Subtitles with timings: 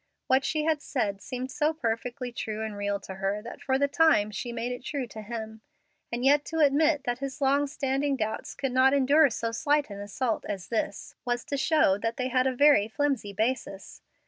[0.25, 3.87] What she had said seemed so perfectly true and real to her that for the
[3.87, 5.61] time she made it true to him;
[6.11, 9.99] and yet to admit that his long standing doubts could not endure so slight an
[9.99, 14.01] assault as this, was to show that they had a very flimsy basis.